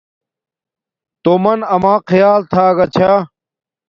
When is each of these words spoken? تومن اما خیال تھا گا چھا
تومن 1.23 1.59
اما 1.75 1.93
خیال 2.09 2.41
تھا 2.51 2.65
گا 2.77 2.85
چھا 2.95 3.13